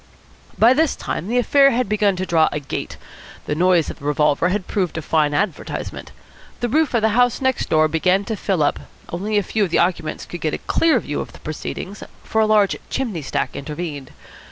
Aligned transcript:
By 0.57 0.73
this 0.73 0.95
time 0.95 1.27
the 1.27 1.37
affair 1.37 1.69
had 1.69 1.87
begun 1.87 2.15
to 2.15 2.25
draw 2.25 2.49
a 2.51 2.59
"gate." 2.59 2.97
The 3.45 3.53
noise 3.53 3.91
of 3.91 3.99
the 3.99 4.05
revolver 4.05 4.49
had 4.49 4.65
proved 4.65 4.97
a 4.97 5.01
fine 5.03 5.31
advertisement. 5.35 6.11
The 6.59 6.69
roof 6.69 6.95
of 6.95 7.03
the 7.03 7.09
house 7.09 7.39
next 7.39 7.69
door 7.69 7.87
began 7.87 8.25
to 8.25 8.35
fill 8.35 8.63
up. 8.63 8.79
Only 9.09 9.37
a 9.37 9.43
few 9.43 9.63
of 9.63 9.69
the 9.69 9.77
occupants 9.77 10.25
could 10.25 10.41
get 10.41 10.55
a 10.55 10.65
clear 10.65 10.99
view 10.99 11.21
of 11.21 11.33
the 11.33 11.39
proceedings, 11.41 12.03
for 12.23 12.41
a 12.41 12.47
large 12.47 12.77
chimney 12.89 13.21
stack 13.21 13.55
intervened. 13.55 14.09